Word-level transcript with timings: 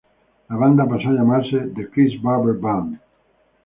La 0.49 0.55
banda 0.55 0.87
pasó 0.87 1.09
a 1.09 1.13
llamarse 1.13 1.59
"The 1.75 1.87
Chris 1.91 2.19
Barber 2.19 2.55
Band". 2.59 2.97